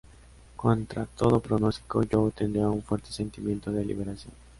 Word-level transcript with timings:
Contra 0.55 1.05
todo 1.05 1.39
pronóstico, 1.39 2.01
Joe 2.11 2.31
tendrá 2.31 2.67
un 2.71 2.81
fuerte 2.81 3.11
sentimiento 3.11 3.71
de 3.71 3.85
liberación. 3.85 4.33